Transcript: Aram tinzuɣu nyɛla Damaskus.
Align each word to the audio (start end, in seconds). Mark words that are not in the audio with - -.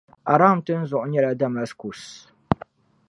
Aram 0.33 0.57
tinzuɣu 0.65 1.05
nyɛla 1.07 1.31
Damaskus. 1.39 2.03